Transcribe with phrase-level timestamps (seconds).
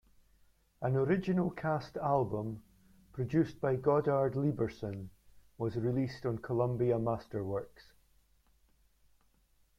[0.81, 2.63] An original cast album,
[3.13, 5.09] produced by Goddard Lieberson,
[5.59, 7.91] was released on Columbia Masterworks.